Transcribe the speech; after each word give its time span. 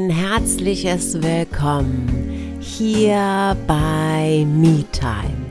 ein 0.00 0.08
herzliches 0.08 1.20
Willkommen 1.22 2.56
hier 2.58 3.54
bei 3.66 4.46
MeTime, 4.48 5.46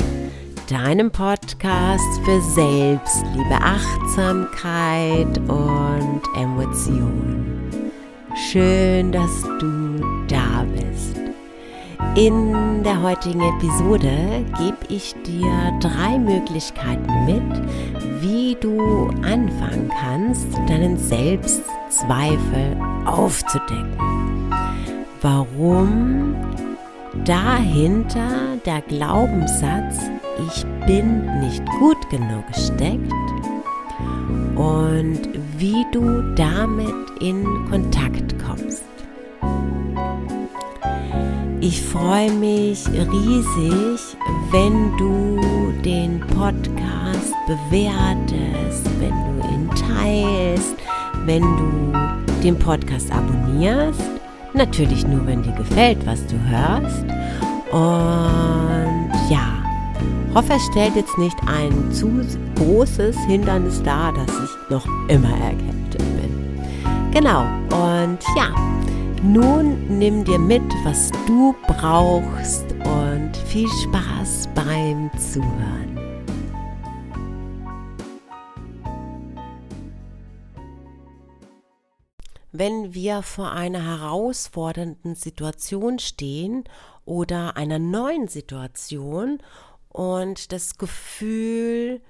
deinem 0.68 1.12
Podcast 1.12 2.20
für 2.26 2.42
Selbstliebe, 2.42 3.54
Achtsamkeit 3.62 5.38
und 5.48 6.22
Emotionen. 6.36 7.92
Schön, 8.50 9.12
dass 9.12 9.44
du 9.60 10.26
da 10.28 10.66
bist. 10.74 11.16
In 12.16 12.84
der 12.84 13.04
heutigen 13.04 13.42
Episode 13.42 14.44
gebe 14.58 14.92
ich 14.92 15.14
dir 15.28 15.78
drei 15.80 16.18
Möglichkeiten 16.18 17.26
mit, 17.28 18.24
wie 18.24 18.58
du 18.60 19.10
anfangen 19.22 19.92
kannst, 20.02 20.48
deinen 20.68 20.98
Selbstzweifel 20.98 22.76
aufzudecken. 23.06 24.39
Warum 25.22 26.34
dahinter 27.26 28.56
der 28.66 28.82
Glaubenssatz, 28.84 30.00
ich 30.48 30.66
bin 30.88 31.26
nicht 31.42 31.66
gut 31.78 31.98
genug 32.10 32.46
steckt 32.54 33.12
und 34.56 35.20
wie 35.58 35.86
du 35.92 36.22
damit 36.36 36.96
in 37.20 37.44
Kontakt 37.70 38.34
kommst. 38.40 38.84
Ich 41.60 41.82
freue 41.82 42.32
mich 42.32 42.88
riesig, 42.88 44.18
wenn 44.52 44.96
du 44.96 45.74
den 45.84 46.22
Podcast 46.22 47.34
bewertest, 47.46 48.90
wenn 49.02 49.10
du 49.10 49.48
ihn 49.50 49.70
teilst, 49.72 50.76
wenn 51.26 51.42
du 51.42 52.42
den 52.42 52.58
Podcast 52.58 53.12
abonnierst. 53.12 54.19
Natürlich 54.60 55.08
nur, 55.08 55.26
wenn 55.26 55.42
dir 55.42 55.54
gefällt, 55.54 56.06
was 56.06 56.20
du 56.28 56.36
hörst. 56.50 57.06
Und 57.72 59.32
ja, 59.32 59.64
hoffe, 60.36 60.52
es 60.54 60.66
stellt 60.66 60.98
jetzt 60.98 61.18
nicht 61.18 61.38
ein 61.48 61.72
zu 61.94 62.12
großes 62.56 63.16
Hindernis 63.26 63.82
dar, 63.84 64.12
dass 64.12 64.28
ich 64.28 64.70
noch 64.70 64.86
immer 65.08 65.30
erkältet 65.30 66.04
bin. 66.18 66.60
Genau, 67.12 67.44
und 67.70 68.20
ja, 68.36 68.54
nun 69.24 69.78
nimm 69.98 70.26
dir 70.26 70.40
mit, 70.40 70.64
was 70.84 71.10
du 71.26 71.56
brauchst 71.66 72.66
und 72.84 73.32
viel 73.48 73.70
Spaß 73.86 74.50
beim 74.56 75.10
Zuhören. 75.18 75.89
Wenn 82.60 82.94
wir 82.94 83.22
vor 83.22 83.54
einer 83.54 83.82
herausfordernden 83.86 85.16
Situation 85.16 85.98
stehen 85.98 86.66
oder 87.06 87.56
einer 87.56 87.80
neuen 87.80 88.28
Situation 88.28 89.42
und 89.88 90.52
das 90.52 90.78
Gefühl 90.78 92.02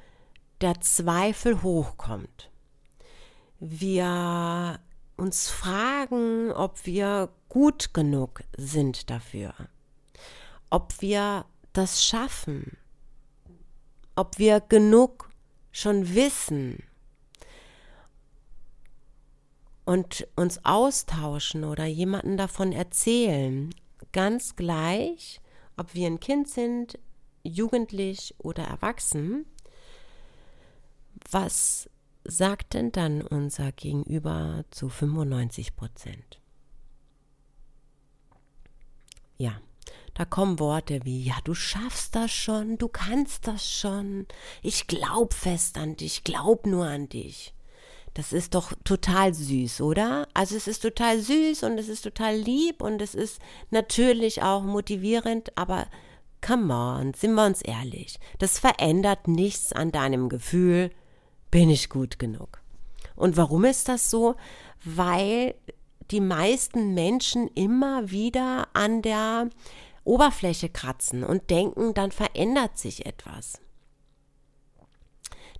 der 0.59 0.81
Zweifel 0.81 1.61
hochkommt, 1.61 2.49
wir 3.59 4.79
uns 5.17 5.49
fragen, 5.51 6.51
ob 6.51 6.83
wir 6.83 7.29
gut 7.47 7.93
genug 7.93 8.41
sind 8.57 9.11
dafür, 9.11 9.53
ob 10.71 10.99
wir 10.99 11.45
das 11.73 12.03
schaffen, 12.03 12.75
ob 14.15 14.39
wir 14.39 14.61
genug 14.61 15.29
schon 15.71 16.15
wissen 16.15 16.88
und 19.89 20.27
uns 20.35 20.63
austauschen 20.65 21.63
oder 21.63 21.85
jemanden 21.85 22.37
davon 22.37 22.73
erzählen, 22.73 23.73
ganz 24.11 24.55
gleich, 24.55 25.41
ob 25.77 25.95
wir 25.95 26.05
ein 26.05 26.19
Kind 26.19 26.47
sind, 26.47 26.99
jugendlich 27.41 28.35
oder 28.37 28.65
erwachsen, 28.65 29.47
was 31.31 31.89
sagt 32.23 32.75
denn 32.75 32.91
dann 32.91 33.23
unser 33.23 33.71
Gegenüber 33.71 34.63
zu 34.69 34.89
95 34.89 35.75
Prozent? 35.75 36.39
Ja, 39.39 39.59
da 40.13 40.25
kommen 40.25 40.59
Worte 40.59 40.99
wie, 41.03 41.23
ja, 41.23 41.37
du 41.45 41.55
schaffst 41.55 42.13
das 42.13 42.29
schon, 42.29 42.77
du 42.77 42.89
kannst 42.89 43.47
das 43.47 43.67
schon, 43.67 44.27
ich 44.61 44.85
glaub 44.85 45.33
fest 45.33 45.79
an 45.79 45.95
dich, 45.95 46.23
glaub 46.23 46.67
nur 46.67 46.85
an 46.85 47.09
dich. 47.09 47.55
Das 48.13 48.33
ist 48.33 48.55
doch 48.55 48.73
total 48.83 49.33
süß, 49.33 49.81
oder? 49.81 50.27
Also 50.33 50.55
es 50.55 50.67
ist 50.67 50.81
total 50.81 51.19
süß 51.19 51.63
und 51.63 51.77
es 51.77 51.89
ist 51.89 52.01
total 52.01 52.35
lieb 52.35 52.81
und 52.81 53.01
es 53.01 53.15
ist 53.15 53.39
natürlich 53.69 54.41
auch 54.41 54.63
motivierend, 54.63 55.57
aber 55.57 55.87
come 56.41 56.73
on, 56.73 57.13
sind 57.13 57.33
wir 57.33 57.45
uns 57.45 57.61
ehrlich, 57.61 58.19
das 58.39 58.59
verändert 58.59 59.27
nichts 59.27 59.73
an 59.73 59.91
deinem 59.91 60.29
Gefühl, 60.29 60.91
bin 61.51 61.69
ich 61.69 61.89
gut 61.89 62.19
genug. 62.19 62.61
Und 63.15 63.37
warum 63.37 63.65
ist 63.65 63.89
das 63.89 64.09
so? 64.09 64.35
Weil 64.83 65.55
die 66.11 66.21
meisten 66.21 66.93
Menschen 66.93 67.47
immer 67.49 68.09
wieder 68.09 68.67
an 68.73 69.01
der 69.01 69.49
Oberfläche 70.03 70.69
kratzen 70.69 71.23
und 71.23 71.49
denken, 71.49 71.93
dann 71.93 72.11
verändert 72.11 72.77
sich 72.77 73.05
etwas. 73.05 73.61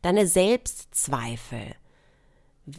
Deine 0.01 0.25
Selbstzweifel 0.25 1.75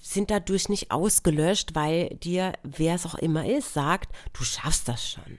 sind 0.03 0.31
dadurch 0.31 0.69
nicht 0.69 0.91
ausgelöscht, 0.91 1.75
weil 1.75 2.11
dir, 2.17 2.53
wer 2.63 2.95
es 2.95 3.07
auch 3.07 3.15
immer 3.17 3.47
ist, 3.49 3.75
sagt, 3.75 4.15
du 4.33 4.45
schaffst 4.45 4.89
das 4.89 5.09
schon. 5.09 5.39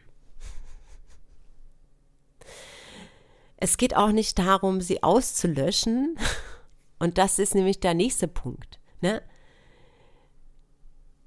Es 3.57 3.77
geht 3.77 3.95
auch 3.95 4.11
nicht 4.11 4.39
darum, 4.39 4.81
sie 4.81 5.03
auszulöschen, 5.03 6.17
und 7.01 7.17
das 7.17 7.39
ist 7.39 7.55
nämlich 7.55 7.79
der 7.79 7.95
nächste 7.95 8.27
Punkt. 8.27 8.79
Ne? 9.01 9.23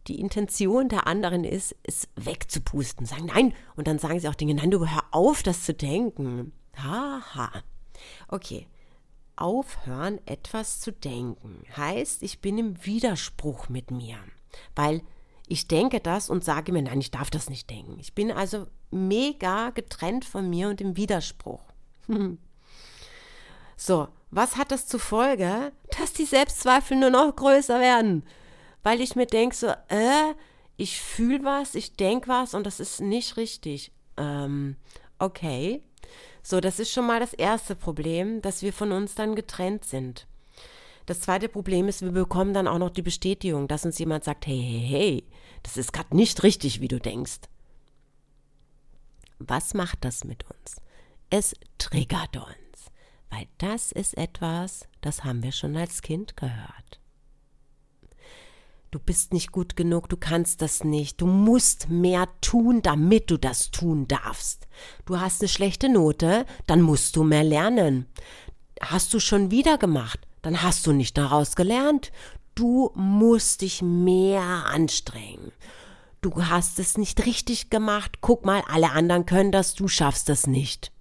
Die 0.06 0.20
Intention 0.20 0.88
der 0.88 1.08
anderen 1.08 1.42
ist, 1.42 1.74
es 1.82 2.08
wegzupusten, 2.14 3.06
sagen 3.06 3.26
nein. 3.26 3.54
Und 3.74 3.88
dann 3.88 3.98
sagen 3.98 4.20
sie 4.20 4.28
auch 4.28 4.36
Dinge, 4.36 4.54
nein, 4.54 4.70
du 4.70 4.88
hör 4.88 5.02
auf, 5.10 5.42
das 5.42 5.64
zu 5.64 5.74
denken. 5.74 6.52
Haha. 6.76 7.50
Okay. 8.28 8.68
Aufhören, 9.36 10.20
etwas 10.26 10.80
zu 10.80 10.92
denken, 10.92 11.64
heißt, 11.76 12.22
ich 12.22 12.40
bin 12.40 12.58
im 12.58 12.84
Widerspruch 12.84 13.68
mit 13.68 13.90
mir. 13.90 14.16
Weil 14.74 15.02
ich 15.46 15.68
denke 15.68 16.00
das 16.00 16.30
und 16.30 16.44
sage 16.44 16.72
mir, 16.72 16.82
nein, 16.82 17.00
ich 17.00 17.10
darf 17.10 17.30
das 17.30 17.50
nicht 17.50 17.68
denken. 17.68 17.98
Ich 18.00 18.14
bin 18.14 18.30
also 18.30 18.66
mega 18.90 19.70
getrennt 19.70 20.24
von 20.24 20.48
mir 20.48 20.68
und 20.68 20.80
im 20.80 20.96
Widerspruch. 20.96 21.62
so, 23.76 24.08
was 24.30 24.56
hat 24.56 24.70
das 24.70 24.86
zur 24.86 25.00
Folge? 25.00 25.72
Dass 25.98 26.12
die 26.12 26.24
Selbstzweifel 26.24 26.96
nur 26.96 27.10
noch 27.10 27.34
größer 27.34 27.80
werden. 27.80 28.24
Weil 28.82 29.00
ich 29.00 29.16
mir 29.16 29.26
denke 29.26 29.54
so, 29.54 29.68
äh, 29.68 30.34
ich 30.76 31.00
fühle 31.00 31.44
was, 31.44 31.74
ich 31.74 31.96
denke 31.96 32.28
was 32.28 32.54
und 32.54 32.64
das 32.64 32.80
ist 32.80 33.00
nicht 33.00 33.36
richtig. 33.36 33.92
Ähm, 34.16 34.76
okay. 35.18 35.82
So, 36.42 36.60
das 36.60 36.78
ist 36.78 36.92
schon 36.92 37.06
mal 37.06 37.20
das 37.20 37.32
erste 37.32 37.74
Problem, 37.74 38.42
dass 38.42 38.62
wir 38.62 38.72
von 38.72 38.92
uns 38.92 39.14
dann 39.14 39.34
getrennt 39.34 39.84
sind. 39.84 40.26
Das 41.06 41.20
zweite 41.20 41.48
Problem 41.48 41.88
ist, 41.88 42.02
wir 42.02 42.12
bekommen 42.12 42.54
dann 42.54 42.68
auch 42.68 42.78
noch 42.78 42.90
die 42.90 43.02
Bestätigung, 43.02 43.68
dass 43.68 43.84
uns 43.84 43.98
jemand 43.98 44.24
sagt, 44.24 44.46
hey, 44.46 44.56
hey, 44.56 44.86
hey, 44.88 45.24
das 45.62 45.76
ist 45.76 45.92
gerade 45.92 46.16
nicht 46.16 46.42
richtig, 46.42 46.80
wie 46.80 46.88
du 46.88 46.98
denkst. 46.98 47.40
Was 49.38 49.74
macht 49.74 50.04
das 50.04 50.24
mit 50.24 50.44
uns? 50.44 50.76
Es 51.30 51.54
triggert 51.78 52.36
uns 52.36 52.64
weil 53.34 53.48
das 53.58 53.90
ist 53.90 54.16
etwas, 54.16 54.86
das 55.00 55.24
haben 55.24 55.42
wir 55.42 55.50
schon 55.50 55.76
als 55.76 56.02
Kind 56.02 56.36
gehört. 56.36 57.00
Du 58.94 59.00
bist 59.00 59.32
nicht 59.32 59.50
gut 59.50 59.74
genug, 59.74 60.08
du 60.08 60.16
kannst 60.16 60.62
das 60.62 60.84
nicht, 60.84 61.20
du 61.20 61.26
musst 61.26 61.90
mehr 61.90 62.28
tun, 62.40 62.80
damit 62.80 63.28
du 63.28 63.36
das 63.36 63.72
tun 63.72 64.06
darfst. 64.06 64.68
Du 65.04 65.18
hast 65.18 65.40
eine 65.40 65.48
schlechte 65.48 65.88
Note, 65.88 66.46
dann 66.68 66.80
musst 66.80 67.16
du 67.16 67.24
mehr 67.24 67.42
lernen. 67.42 68.06
Hast 68.80 69.12
du 69.12 69.18
schon 69.18 69.50
wieder 69.50 69.78
gemacht, 69.78 70.20
dann 70.42 70.62
hast 70.62 70.86
du 70.86 70.92
nicht 70.92 71.18
daraus 71.18 71.56
gelernt. 71.56 72.12
Du 72.54 72.92
musst 72.94 73.62
dich 73.62 73.82
mehr 73.82 74.42
anstrengen. 74.42 75.50
Du 76.20 76.46
hast 76.46 76.78
es 76.78 76.96
nicht 76.96 77.26
richtig 77.26 77.70
gemacht, 77.70 78.18
guck 78.20 78.44
mal, 78.44 78.62
alle 78.68 78.92
anderen 78.92 79.26
können 79.26 79.50
das, 79.50 79.74
du 79.74 79.88
schaffst 79.88 80.28
das 80.28 80.46
nicht. 80.46 80.92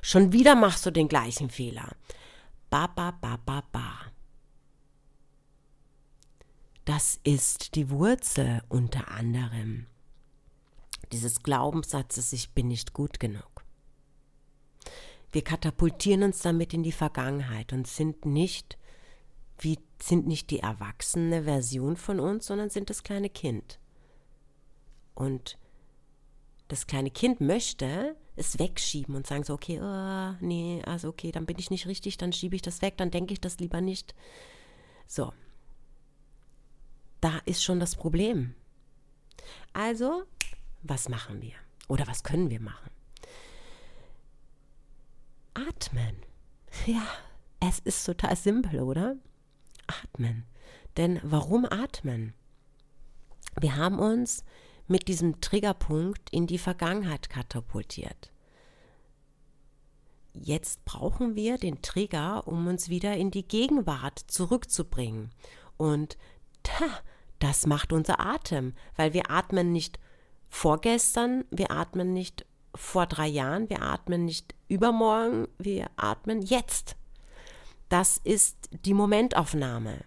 Schon 0.00 0.32
wieder 0.32 0.54
machst 0.54 0.86
du 0.86 0.90
den 0.90 1.08
gleichen 1.08 1.50
Fehler. 1.50 1.90
Ba, 2.70 2.86
ba, 2.86 3.10
ba, 3.10 3.36
ba, 3.44 3.62
ba. 3.70 4.03
Das 6.84 7.18
ist 7.24 7.74
die 7.76 7.90
Wurzel 7.90 8.62
unter 8.68 9.08
anderem 9.08 9.86
dieses 11.12 11.42
Glaubenssatzes, 11.42 12.32
ich 12.32 12.50
bin 12.50 12.68
nicht 12.68 12.92
gut 12.92 13.20
genug. 13.20 13.64
Wir 15.32 15.42
katapultieren 15.42 16.24
uns 16.24 16.42
damit 16.42 16.74
in 16.74 16.82
die 16.82 16.92
Vergangenheit 16.92 17.72
und 17.72 17.86
sind 17.86 18.24
nicht 18.26 18.78
wie 19.58 19.78
sind 20.02 20.26
nicht 20.26 20.50
die 20.50 20.58
erwachsene 20.60 21.44
Version 21.44 21.96
von 21.96 22.20
uns, 22.20 22.46
sondern 22.46 22.70
sind 22.70 22.90
das 22.90 23.02
kleine 23.02 23.30
Kind. 23.30 23.78
Und 25.14 25.58
Das 26.68 26.86
kleine 26.86 27.10
Kind 27.10 27.40
möchte 27.40 28.16
es 28.36 28.58
wegschieben 28.58 29.14
und 29.14 29.26
sagen 29.26 29.44
so, 29.44 29.54
okay, 29.54 29.78
oh, 29.80 30.34
nee, 30.40 30.82
also 30.86 31.08
okay, 31.08 31.30
dann 31.30 31.46
bin 31.46 31.58
ich 31.58 31.70
nicht 31.70 31.86
richtig, 31.86 32.16
dann 32.16 32.32
schiebe 32.32 32.56
ich 32.56 32.62
das 32.62 32.82
weg, 32.82 32.96
dann 32.96 33.10
denke 33.10 33.32
ich 33.34 33.40
das 33.40 33.58
lieber 33.58 33.80
nicht. 33.80 34.14
So. 35.06 35.32
Da 37.24 37.40
ist 37.46 37.64
schon 37.64 37.80
das 37.80 37.96
Problem. 37.96 38.54
Also, 39.72 40.24
was 40.82 41.08
machen 41.08 41.40
wir? 41.40 41.54
Oder 41.88 42.06
was 42.06 42.22
können 42.22 42.50
wir 42.50 42.60
machen? 42.60 42.90
Atmen. 45.54 46.16
Ja, 46.86 47.06
es 47.60 47.78
ist 47.78 48.04
total 48.04 48.36
simpel, 48.36 48.82
oder? 48.82 49.16
Atmen. 49.86 50.44
Denn 50.98 51.18
warum 51.22 51.64
atmen? 51.64 52.34
Wir 53.58 53.76
haben 53.76 54.00
uns 54.00 54.44
mit 54.86 55.08
diesem 55.08 55.40
Triggerpunkt 55.40 56.28
in 56.28 56.46
die 56.46 56.58
Vergangenheit 56.58 57.30
katapultiert. 57.30 58.32
Jetzt 60.34 60.84
brauchen 60.84 61.36
wir 61.36 61.56
den 61.56 61.80
Trigger, 61.80 62.46
um 62.46 62.66
uns 62.66 62.90
wieder 62.90 63.16
in 63.16 63.30
die 63.30 63.48
Gegenwart 63.48 64.18
zurückzubringen. 64.18 65.30
Und 65.78 66.18
ta, 66.62 67.00
das 67.44 67.66
macht 67.66 67.92
unser 67.92 68.20
Atem, 68.20 68.72
weil 68.96 69.12
wir 69.12 69.30
atmen 69.30 69.70
nicht 69.70 69.98
vorgestern, 70.48 71.44
wir 71.50 71.70
atmen 71.70 72.12
nicht 72.14 72.46
vor 72.74 73.06
drei 73.06 73.26
Jahren, 73.26 73.68
wir 73.68 73.82
atmen 73.82 74.24
nicht 74.24 74.54
übermorgen, 74.66 75.48
wir 75.58 75.90
atmen 75.96 76.40
jetzt. 76.40 76.96
Das 77.90 78.16
ist 78.16 78.70
die 78.84 78.94
Momentaufnahme. 78.94 80.04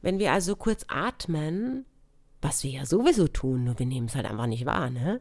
Wenn 0.00 0.18
wir 0.18 0.32
also 0.32 0.56
kurz 0.56 0.84
atmen, 0.88 1.86
was 2.40 2.64
wir 2.64 2.72
ja 2.72 2.86
sowieso 2.86 3.28
tun, 3.28 3.64
nur 3.64 3.78
wir 3.78 3.86
nehmen 3.86 4.08
es 4.08 4.16
halt 4.16 4.26
einfach 4.26 4.46
nicht 4.46 4.66
wahr, 4.66 4.90
ne? 4.90 5.20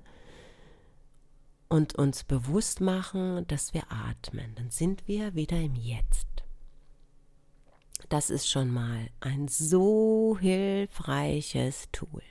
Und 1.70 1.96
uns 1.96 2.24
bewusst 2.24 2.82
machen, 2.82 3.46
dass 3.48 3.76
wir 3.76 3.84
atmen, 3.92 4.56
dann 4.56 4.72
sind 4.72 5.08
wir 5.08 5.36
wieder 5.36 5.58
im 5.58 5.76
Jetzt. 5.76 6.41
Das 8.12 8.30
ist 8.30 8.50
schon 8.50 8.70
mal 8.70 9.10
ein 9.22 9.48
so 9.48 10.38
hilfreiches 10.38 11.88
Tool. 11.94 12.22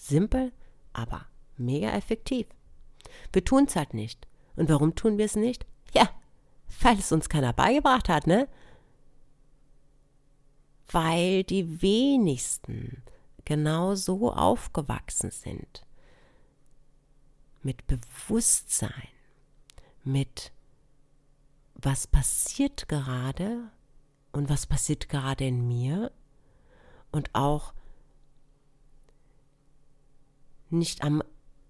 Simpel, 0.00 0.52
aber 0.94 1.26
mega 1.58 1.90
effektiv. 1.90 2.46
Wir 3.30 3.44
tun 3.44 3.66
es 3.66 3.76
halt 3.76 3.92
nicht. 3.92 4.26
Und 4.56 4.70
warum 4.70 4.94
tun 4.94 5.18
wir 5.18 5.26
es 5.26 5.36
nicht? 5.36 5.66
Ja, 5.92 6.08
weil 6.80 6.98
es 6.98 7.12
uns 7.12 7.28
keiner 7.28 7.52
beigebracht 7.52 8.08
hat, 8.08 8.26
ne? 8.26 8.48
Weil 10.90 11.44
die 11.44 11.82
wenigsten 11.82 13.02
genau 13.44 13.94
so 13.96 14.32
aufgewachsen 14.32 15.30
sind. 15.30 15.86
Mit 17.62 17.86
Bewusstsein, 17.86 19.08
mit 20.04 20.52
was 21.74 22.06
passiert 22.06 22.88
gerade 22.88 23.70
und 24.32 24.48
was 24.48 24.66
passiert 24.66 25.08
gerade 25.08 25.46
in 25.46 25.66
mir 25.68 26.12
und 27.10 27.34
auch 27.34 27.74
nicht 30.70 31.04
am 31.04 31.22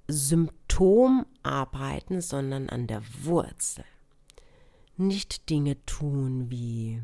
Symptom 0.08 1.26
arbeiten, 1.42 2.20
sondern 2.20 2.68
an 2.68 2.86
der 2.86 3.02
Wurzel. 3.24 3.84
Nicht 4.96 5.50
Dinge 5.50 5.84
tun 5.86 6.50
wie, 6.50 7.02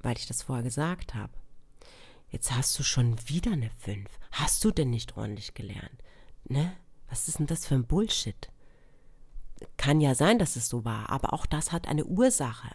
weil 0.00 0.16
ich 0.16 0.26
das 0.26 0.42
vorher 0.42 0.64
gesagt 0.64 1.14
habe. 1.14 1.32
Jetzt 2.30 2.50
hast 2.52 2.78
du 2.78 2.82
schon 2.82 3.16
wieder 3.28 3.52
eine 3.52 3.70
5. 3.78 4.08
Hast 4.32 4.64
du 4.64 4.70
denn 4.70 4.90
nicht 4.90 5.16
ordentlich 5.16 5.54
gelernt? 5.54 6.02
Ne? 6.44 6.72
Was 7.08 7.28
ist 7.28 7.38
denn 7.38 7.46
das 7.46 7.66
für 7.66 7.74
ein 7.74 7.86
Bullshit? 7.86 8.50
Kann 9.76 10.00
ja 10.00 10.14
sein, 10.14 10.38
dass 10.38 10.56
es 10.56 10.68
so 10.68 10.84
war, 10.84 11.10
aber 11.10 11.34
auch 11.34 11.46
das 11.46 11.72
hat 11.72 11.86
eine 11.86 12.06
Ursache. 12.06 12.74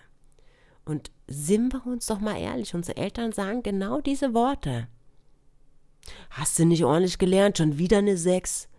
Und 0.88 1.12
sind 1.28 1.74
wir 1.74 1.86
uns 1.86 2.06
doch 2.06 2.22
mal 2.22 2.39
ehrlich, 2.39 2.74
unsere 2.74 2.95
Eltern 2.98 3.34
sagen 3.34 3.62
genau 3.62 4.00
diese 4.00 4.34
Worte. 4.34 4.88
Hast 6.30 6.57
du 6.57 6.66
nicht 6.66 6.86
ordentlich 6.86 7.18
gelernt, 7.18 7.57
schon 7.57 7.78
wieder 7.78 7.98
eine 7.98 8.16
Sechs? 8.16 8.69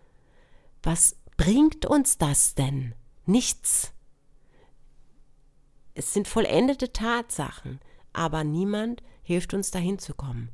Was 0.81 1.17
bringt 1.37 1.85
uns 1.85 2.17
das 2.17 2.55
denn? 2.55 2.95
Nichts. 3.27 3.93
Es 5.93 6.11
sind 6.11 6.27
vollendete 6.27 6.91
Tatsachen, 6.91 7.79
aber 8.11 8.43
niemand 8.43 9.03
hilft 9.21 9.53
uns 9.53 9.69
dahin 9.69 9.99
zu 9.99 10.15
kommen. 10.15 10.49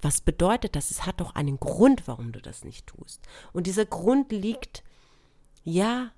Was 0.00 0.22
bedeutet 0.22 0.74
das? 0.74 0.90
Es 0.90 1.04
hat 1.04 1.20
doch 1.20 1.34
einen 1.34 1.60
Grund, 1.60 2.08
warum 2.08 2.32
du 2.32 2.40
das 2.40 2.64
nicht 2.64 2.86
tust. 2.86 3.20
Und 3.52 3.66
dieser 3.66 3.84
Grund 3.84 4.32
liegt, 4.32 4.82
ja, 5.64 6.12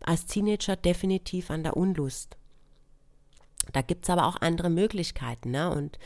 als 0.00 0.24
Teenager 0.24 0.76
definitiv 0.76 1.50
an 1.50 1.62
der 1.62 1.76
Unlust. 1.76 2.38
Da 3.72 3.82
gibt 3.82 4.04
es 4.04 4.10
aber 4.10 4.26
auch 4.26 4.40
andere 4.40 4.70
Möglichkeiten. 4.70 5.50
Ne? 5.50 5.70
Und 5.70 5.98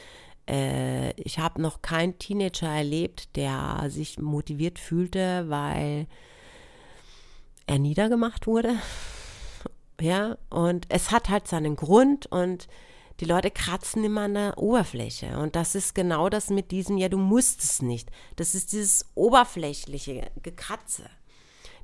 äh, 0.48 1.12
ich 1.20 1.38
habe 1.38 1.60
noch 1.60 1.82
keinen 1.82 2.18
Teenager 2.18 2.68
erlebt, 2.68 3.36
der 3.36 3.84
sich 3.88 4.18
motiviert 4.18 4.78
fühlte, 4.78 5.48
weil 5.48 6.06
er 7.66 7.78
niedergemacht 7.78 8.46
wurde. 8.46 8.74
Ja, 10.00 10.38
und 10.48 10.86
es 10.88 11.10
hat 11.10 11.28
halt 11.28 11.48
seinen 11.48 11.76
Grund 11.76 12.26
und 12.26 12.68
die 13.20 13.24
Leute 13.24 13.50
kratzen 13.50 14.04
immer 14.04 14.22
an 14.22 14.34
der 14.34 14.58
Oberfläche. 14.58 15.38
Und 15.38 15.56
das 15.56 15.74
ist 15.74 15.94
genau 15.94 16.28
das 16.28 16.50
mit 16.50 16.70
diesem, 16.70 16.98
ja, 16.98 17.08
du 17.08 17.18
musst 17.18 17.64
es 17.64 17.82
nicht. 17.82 18.10
Das 18.36 18.54
ist 18.54 18.72
dieses 18.72 19.06
oberflächliche 19.14 20.30
Gekratze. 20.42 21.10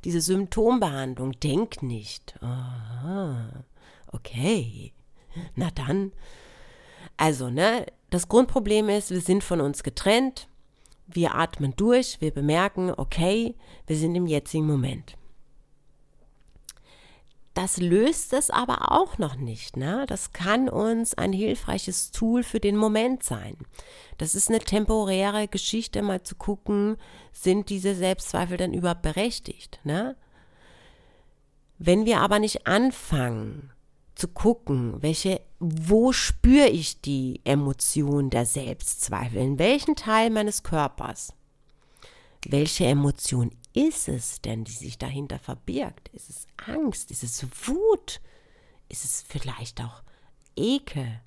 Diese 0.05 0.21
Symptombehandlung. 0.21 1.33
Denk 1.41 1.83
nicht. 1.83 2.37
Aha, 2.41 3.65
okay. 4.13 4.93
Na 5.55 5.71
dann. 5.71 6.13
Also, 7.17 7.51
ne, 7.51 7.87
das 8.11 8.29
Grundproblem 8.29 8.89
ist, 8.89 9.11
wir 9.11 9.21
sind 9.21 9.45
von 9.45 9.61
uns 9.61 9.83
getrennt. 9.83 10.49
Wir 11.07 11.35
atmen 11.35 11.75
durch, 11.77 12.21
wir 12.21 12.31
bemerken, 12.31 12.93
okay, 12.97 13.55
wir 13.87 13.97
sind 13.97 14.15
im 14.15 14.27
jetzigen 14.27 14.67
Moment. 14.67 15.17
Das 17.55 17.77
löst 17.77 18.33
es 18.33 18.51
aber 18.51 18.91
auch 18.91 19.19
noch 19.19 19.37
nicht. 19.37 19.77
Ne? 19.77 20.07
Das 20.09 20.33
kann 20.33 20.69
uns 20.69 21.15
ein 21.15 21.33
hilfreiches 21.33 22.11
Tool 22.11 22.43
für 22.43 22.59
den 22.59 22.77
Moment 22.77 23.23
sein. 23.23 23.57
Das 24.19 24.35
ist 24.35 24.49
eine 24.49 24.59
temporäre 24.59 25.47
Geschichte, 25.47 26.03
mal 26.03 26.23
zu 26.25 26.35
gucken, 26.35 26.97
sind 27.33 27.71
diese 27.71 27.95
Selbstzweifel 27.95 28.57
denn 28.57 28.75
überhaupt 28.75 29.03
berechtigt. 29.03 29.79
Ne? 29.85 30.17
Wenn 31.79 32.07
wir 32.07 32.21
aber 32.21 32.41
nicht 32.41 32.67
anfangen, 32.67 33.71
zu 34.15 34.29
gucken, 34.29 35.03
welche, 35.03 35.41
wo 35.59 36.13
spüre 36.13 36.69
ich 36.69 37.01
die 37.01 37.41
Emotion 37.45 38.31
der 38.31 38.47
Selbstzweifel, 38.47 39.41
in 39.41 39.59
welchem 39.59 39.97
Teil 39.97 40.31
meines 40.31 40.63
Körpers, 40.63 41.33
welche 42.47 42.87
Emotion 42.87 43.51
ist 43.73 44.09
es 44.09 44.41
denn, 44.41 44.65
die 44.65 44.73
sich 44.73 44.99
dahinter 44.99 45.39
verbirgt? 45.39 46.09
Ist 46.11 46.31
es 46.31 46.47
Angst? 46.65 47.11
Ist 47.11 47.25
es 47.25 47.45
Wut? 47.67 48.21
Ist 48.89 49.05
es 49.05 49.25
vielleicht 49.27 49.81
auch 49.81 50.03
Ekel? 50.57 51.21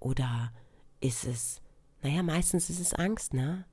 Oder 0.00 0.52
ist 1.00 1.24
es, 1.24 1.60
naja, 2.02 2.22
meistens 2.22 2.68
ist 2.68 2.80
es 2.80 2.92
Angst, 2.92 3.32
ne? 3.32 3.64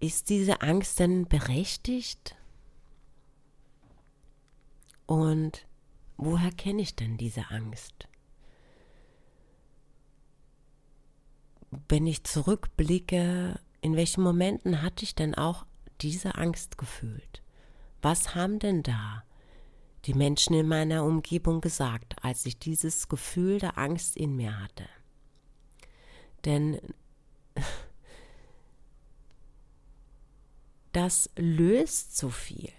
Ist 0.00 0.30
diese 0.30 0.62
Angst 0.62 1.00
denn 1.00 1.26
berechtigt? 1.26 2.37
Und 5.08 5.66
woher 6.16 6.52
kenne 6.52 6.82
ich 6.82 6.94
denn 6.94 7.16
diese 7.16 7.50
Angst? 7.50 8.06
wenn 11.88 12.06
ich 12.06 12.24
zurückblicke, 12.24 13.60
in 13.80 13.96
welchen 13.96 14.22
Momenten 14.22 14.82
hatte 14.82 15.04
ich 15.04 15.14
denn 15.14 15.34
auch 15.34 15.64
diese 16.00 16.34
Angst 16.36 16.78
gefühlt? 16.78 17.42
Was 18.00 18.34
haben 18.34 18.58
denn 18.58 18.82
da 18.82 19.22
die 20.04 20.14
Menschen 20.14 20.54
in 20.54 20.68
meiner 20.68 21.04
Umgebung 21.04 21.60
gesagt, 21.60 22.16
als 22.22 22.46
ich 22.46 22.58
dieses 22.58 23.08
Gefühl 23.08 23.58
der 23.58 23.76
Angst 23.76 24.16
in 24.16 24.36
mir 24.36 24.58
hatte? 24.60 24.88
Denn 26.44 26.80
das 30.92 31.30
löst 31.36 32.16
so 32.16 32.30
viel. 32.30 32.72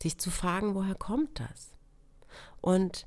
Sich 0.00 0.18
zu 0.18 0.30
fragen, 0.30 0.74
woher 0.74 0.94
kommt 0.94 1.40
das? 1.40 1.72
Und 2.60 3.06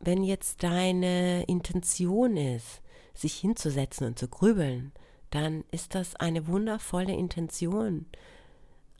wenn 0.00 0.22
jetzt 0.22 0.62
deine 0.62 1.44
Intention 1.44 2.36
ist, 2.36 2.82
sich 3.14 3.34
hinzusetzen 3.34 4.06
und 4.06 4.18
zu 4.18 4.28
grübeln, 4.28 4.92
dann 5.30 5.64
ist 5.70 5.94
das 5.94 6.16
eine 6.16 6.46
wundervolle 6.46 7.12
Intention. 7.12 8.06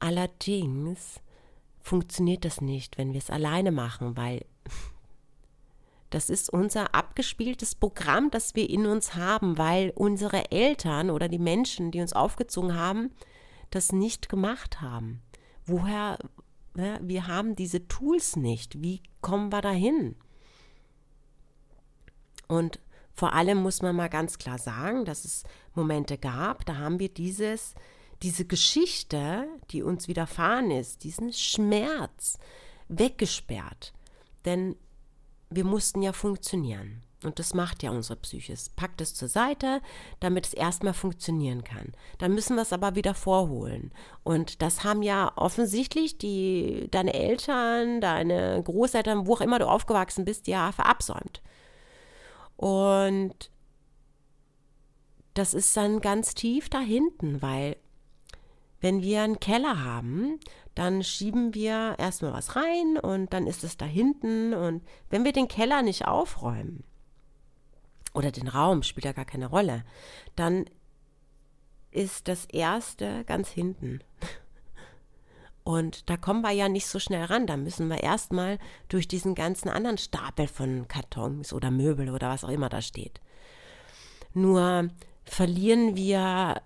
Allerdings 0.00 1.20
funktioniert 1.80 2.44
das 2.44 2.60
nicht, 2.60 2.98
wenn 2.98 3.12
wir 3.12 3.18
es 3.18 3.30
alleine 3.30 3.72
machen, 3.72 4.16
weil 4.16 4.44
Das 6.10 6.30
ist 6.30 6.50
unser 6.50 6.94
abgespieltes 6.94 7.74
Programm, 7.74 8.30
das 8.30 8.54
wir 8.54 8.70
in 8.70 8.86
uns 8.86 9.14
haben, 9.14 9.58
weil 9.58 9.92
unsere 9.94 10.50
Eltern 10.50 11.10
oder 11.10 11.28
die 11.28 11.38
Menschen, 11.38 11.90
die 11.90 12.00
uns 12.00 12.14
aufgezogen 12.14 12.74
haben, 12.74 13.10
das 13.70 13.92
nicht 13.92 14.30
gemacht 14.30 14.80
haben. 14.80 15.20
Woher, 15.68 16.18
ja, 16.76 16.98
wir 17.02 17.26
haben 17.26 17.54
diese 17.54 17.86
Tools 17.88 18.36
nicht. 18.36 18.82
Wie 18.82 19.02
kommen 19.20 19.52
wir 19.52 19.60
dahin? 19.60 20.16
Und 22.46 22.80
vor 23.12 23.34
allem 23.34 23.58
muss 23.58 23.82
man 23.82 23.94
mal 23.94 24.08
ganz 24.08 24.38
klar 24.38 24.58
sagen, 24.58 25.04
dass 25.04 25.24
es 25.24 25.44
Momente 25.74 26.16
gab, 26.16 26.64
da 26.64 26.76
haben 26.76 26.98
wir 26.98 27.10
dieses, 27.10 27.74
diese 28.22 28.46
Geschichte, 28.46 29.46
die 29.70 29.82
uns 29.82 30.08
widerfahren 30.08 30.70
ist, 30.70 31.04
diesen 31.04 31.32
Schmerz 31.32 32.38
weggesperrt. 32.88 33.92
Denn 34.46 34.74
wir 35.50 35.64
mussten 35.64 36.00
ja 36.00 36.12
funktionieren. 36.12 37.02
Und 37.24 37.40
das 37.40 37.52
macht 37.52 37.82
ja 37.82 37.90
unsere 37.90 38.16
Psyche. 38.16 38.52
Es 38.52 38.68
packt 38.68 39.00
es 39.00 39.14
zur 39.14 39.26
Seite, 39.26 39.80
damit 40.20 40.46
es 40.46 40.54
erstmal 40.54 40.94
funktionieren 40.94 41.64
kann. 41.64 41.92
Dann 42.18 42.32
müssen 42.32 42.54
wir 42.54 42.62
es 42.62 42.72
aber 42.72 42.94
wieder 42.94 43.14
vorholen. 43.14 43.92
Und 44.22 44.62
das 44.62 44.84
haben 44.84 45.02
ja 45.02 45.32
offensichtlich 45.34 46.18
die, 46.18 46.86
deine 46.92 47.14
Eltern, 47.14 48.00
deine 48.00 48.62
Großeltern, 48.62 49.26
wo 49.26 49.34
auch 49.34 49.40
immer 49.40 49.58
du 49.58 49.66
aufgewachsen 49.66 50.24
bist, 50.24 50.46
ja 50.46 50.70
verabsäumt. 50.70 51.42
Und 52.56 53.50
das 55.34 55.54
ist 55.54 55.76
dann 55.76 56.00
ganz 56.00 56.34
tief 56.34 56.68
da 56.68 56.80
hinten, 56.80 57.42
weil 57.42 57.76
wenn 58.80 59.02
wir 59.02 59.22
einen 59.22 59.40
Keller 59.40 59.82
haben, 59.82 60.38
dann 60.76 61.02
schieben 61.02 61.54
wir 61.54 61.96
erstmal 61.98 62.32
was 62.32 62.54
rein 62.54 62.96
und 62.96 63.32
dann 63.32 63.48
ist 63.48 63.64
es 63.64 63.76
da 63.76 63.84
hinten. 63.84 64.54
Und 64.54 64.82
wenn 65.10 65.24
wir 65.24 65.32
den 65.32 65.48
Keller 65.48 65.82
nicht 65.82 66.06
aufräumen, 66.06 66.84
oder 68.18 68.32
den 68.32 68.48
Raum, 68.48 68.82
spielt 68.82 69.04
ja 69.04 69.12
gar 69.12 69.24
keine 69.24 69.46
Rolle, 69.46 69.84
dann 70.34 70.64
ist 71.92 72.26
das 72.26 72.46
erste 72.46 73.24
ganz 73.24 73.48
hinten. 73.48 74.00
Und 75.62 76.10
da 76.10 76.16
kommen 76.16 76.40
wir 76.42 76.50
ja 76.50 76.68
nicht 76.68 76.86
so 76.86 76.98
schnell 76.98 77.24
ran. 77.24 77.46
Da 77.46 77.56
müssen 77.56 77.88
wir 77.88 78.02
erstmal 78.02 78.58
durch 78.88 79.06
diesen 79.06 79.34
ganzen 79.34 79.68
anderen 79.68 79.98
Stapel 79.98 80.48
von 80.48 80.88
Kartons 80.88 81.52
oder 81.52 81.70
Möbel 81.70 82.10
oder 82.10 82.28
was 82.30 82.42
auch 82.42 82.48
immer 82.48 82.68
da 82.68 82.80
steht. 82.80 83.20
Nur 84.34 84.88
verlieren 85.24 85.94
wir, 85.94 86.60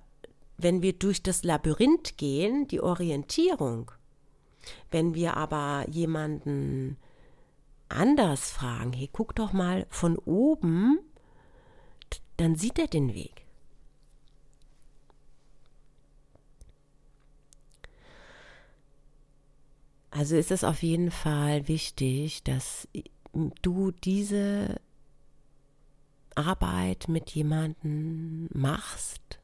wenn 0.56 0.80
wir 0.80 0.94
durch 0.94 1.22
das 1.22 1.42
Labyrinth 1.42 2.16
gehen, 2.16 2.66
die 2.68 2.80
Orientierung. 2.80 3.90
Wenn 4.90 5.14
wir 5.14 5.36
aber 5.36 5.84
jemanden 5.90 6.96
anders 7.88 8.50
fragen, 8.50 8.92
hey, 8.92 9.10
guck 9.12 9.34
doch 9.34 9.52
mal 9.52 9.86
von 9.90 10.16
oben, 10.16 11.00
dann 12.36 12.56
sieht 12.56 12.78
er 12.78 12.86
den 12.86 13.14
Weg. 13.14 13.46
Also 20.10 20.36
ist 20.36 20.50
es 20.50 20.62
auf 20.62 20.82
jeden 20.82 21.10
Fall 21.10 21.68
wichtig, 21.68 22.42
dass 22.42 22.86
du 23.62 23.92
diese 23.92 24.78
Arbeit 26.34 27.08
mit 27.08 27.30
jemandem 27.30 28.48
machst, 28.52 29.40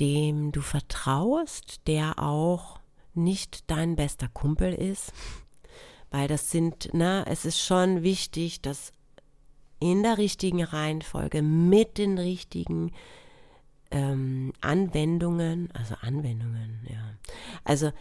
dem 0.00 0.50
du 0.50 0.60
vertraust, 0.60 1.86
der 1.86 2.18
auch 2.18 2.80
nicht 3.14 3.70
dein 3.70 3.94
bester 3.96 4.28
Kumpel 4.28 4.74
ist, 4.74 5.12
weil 6.10 6.28
das 6.28 6.50
sind, 6.50 6.90
na, 6.92 7.24
es 7.24 7.44
ist 7.44 7.60
schon 7.60 8.02
wichtig, 8.02 8.60
dass 8.62 8.92
in 9.78 10.02
der 10.02 10.18
richtigen 10.18 10.62
Reihenfolge 10.62 11.42
mit 11.42 11.98
den 11.98 12.18
richtigen 12.18 12.92
ähm, 13.90 14.52
Anwendungen, 14.60 15.70
also 15.72 15.94
Anwendungen, 16.00 16.80
ja, 16.88 17.14
also 17.64 17.92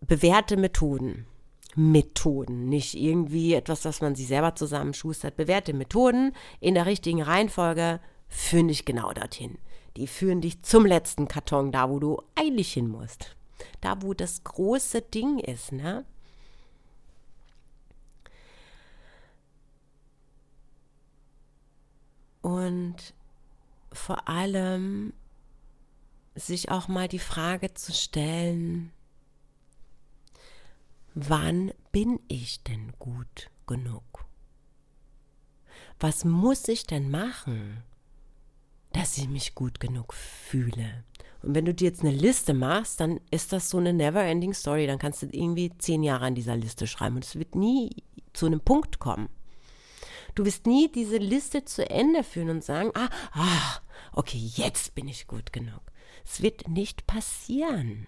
bewährte 0.00 0.56
Methoden, 0.56 1.26
Methoden, 1.74 2.68
nicht 2.68 2.94
irgendwie 2.94 3.54
etwas, 3.54 3.84
was 3.84 4.00
man 4.00 4.14
sich 4.14 4.26
selber 4.26 4.54
zusammenschustert, 4.54 5.36
bewährte 5.36 5.72
Methoden 5.72 6.32
in 6.60 6.74
der 6.74 6.86
richtigen 6.86 7.22
Reihenfolge 7.22 8.00
führen 8.28 8.68
dich 8.68 8.84
genau 8.84 9.12
dorthin. 9.12 9.58
Die 9.96 10.06
führen 10.06 10.40
dich 10.40 10.62
zum 10.62 10.86
letzten 10.86 11.28
Karton, 11.28 11.70
da 11.70 11.88
wo 11.88 11.98
du 11.98 12.20
eilig 12.34 12.72
hin 12.72 12.88
musst 12.88 13.36
da 13.80 14.00
wo 14.00 14.14
das 14.14 14.44
große 14.44 15.02
Ding 15.02 15.38
ist, 15.38 15.72
ne? 15.72 16.04
Und 22.42 23.14
vor 23.92 24.28
allem 24.28 25.12
sich 26.34 26.70
auch 26.70 26.88
mal 26.88 27.08
die 27.08 27.18
Frage 27.18 27.74
zu 27.74 27.92
stellen, 27.92 28.92
wann 31.14 31.72
bin 31.92 32.20
ich 32.28 32.62
denn 32.62 32.92
gut 32.98 33.50
genug? 33.66 34.26
Was 36.00 36.24
muss 36.24 36.66
ich 36.68 36.86
denn 36.86 37.10
machen, 37.10 37.82
dass 38.92 39.18
ich 39.18 39.28
mich 39.28 39.54
gut 39.54 39.78
genug 39.78 40.14
fühle? 40.14 41.04
Und 41.42 41.54
wenn 41.54 41.64
du 41.64 41.74
dir 41.74 41.88
jetzt 41.88 42.02
eine 42.02 42.10
Liste 42.10 42.54
machst, 42.54 43.00
dann 43.00 43.20
ist 43.30 43.52
das 43.52 43.68
so 43.68 43.78
eine 43.78 43.92
never-ending 43.92 44.54
Story. 44.54 44.86
Dann 44.86 44.98
kannst 44.98 45.22
du 45.22 45.26
irgendwie 45.26 45.76
zehn 45.78 46.02
Jahre 46.02 46.26
an 46.26 46.34
dieser 46.34 46.56
Liste 46.56 46.86
schreiben 46.86 47.16
und 47.16 47.24
es 47.24 47.36
wird 47.36 47.54
nie 47.54 47.90
zu 48.32 48.46
einem 48.46 48.60
Punkt 48.60 48.98
kommen. 48.98 49.28
Du 50.34 50.44
wirst 50.44 50.66
nie 50.66 50.90
diese 50.90 51.18
Liste 51.18 51.64
zu 51.64 51.88
Ende 51.88 52.24
führen 52.24 52.50
und 52.50 52.64
sagen, 52.64 52.90
ah, 52.94 53.08
ah, 53.32 53.80
okay, 54.12 54.38
jetzt 54.54 54.94
bin 54.94 55.08
ich 55.08 55.26
gut 55.26 55.52
genug. 55.52 55.82
Es 56.24 56.42
wird 56.42 56.68
nicht 56.68 57.06
passieren. 57.06 58.06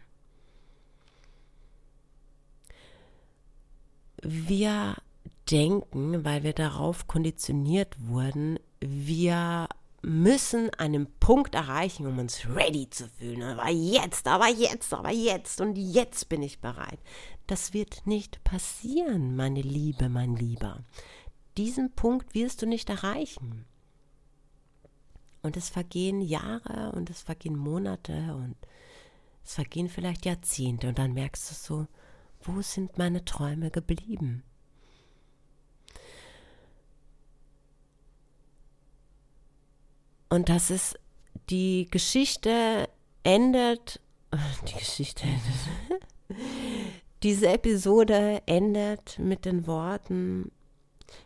Wir 4.23 4.97
denken, 5.50 6.25
weil 6.25 6.43
wir 6.43 6.54
darauf 6.54 7.07
konditioniert 7.07 7.95
wurden, 8.07 8.59
wir 8.81 9.69
müssen 10.00 10.71
einen 10.75 11.07
Punkt 11.19 11.54
erreichen, 11.54 12.07
um 12.07 12.19
uns 12.19 12.47
ready 12.49 12.88
zu 12.90 13.09
fühlen. 13.09 13.43
Aber 13.43 13.71
jetzt, 13.71 14.26
aber 14.26 14.49
jetzt, 14.49 14.93
aber 14.93 15.11
jetzt 15.11 15.61
und 15.61 15.76
jetzt 15.76 16.28
bin 16.28 16.43
ich 16.43 16.61
bereit. 16.61 16.99
Das 17.47 17.73
wird 17.73 18.07
nicht 18.07 18.43
passieren, 18.45 19.37
meine 19.37 19.62
Liebe, 19.62 20.09
mein 20.09 20.37
Lieber. 20.37 20.81
Diesen 21.56 21.92
Punkt 21.94 22.34
wirst 22.34 22.62
du 22.62 22.66
nicht 22.66 22.90
erreichen. 22.90 23.66
Und 25.42 25.56
es 25.56 25.68
vergehen 25.68 26.20
Jahre 26.20 26.92
und 26.92 27.11
es 27.11 27.23
vergehen 27.23 27.56
Monate 27.56 28.34
und 28.34 28.56
es 29.44 29.54
vergehen 29.54 29.88
vielleicht 29.88 30.25
Jahrzehnte 30.25 30.88
und 30.88 30.99
dann 30.99 31.12
merkst 31.12 31.50
du 31.50 31.54
so, 31.54 31.87
wo 32.40 32.62
sind 32.62 32.96
meine 32.99 33.25
Träume 33.25 33.70
geblieben? 33.70 34.42
Und 40.30 40.49
das 40.49 40.70
ist, 40.70 40.99
die 41.50 41.87
Geschichte 41.90 42.88
endet, 43.23 44.00
die 44.66 44.78
Geschichte 44.78 45.25
endet, 45.25 46.40
diese 47.23 47.49
Episode 47.49 48.42
endet 48.46 49.18
mit 49.18 49.44
den 49.44 49.66
Worten, 49.66 50.50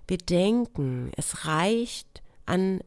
wir 0.07 0.18
denken, 0.18 1.12
es 1.16 1.47
reicht 1.47 2.23
an, 2.47 2.80